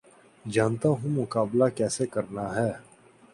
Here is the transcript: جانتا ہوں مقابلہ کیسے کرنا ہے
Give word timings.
جانتا 0.45 0.89
ہوں 0.91 1.09
مقابلہ 1.11 1.67
کیسے 1.77 2.05
کرنا 2.05 2.45
ہے 2.55 2.69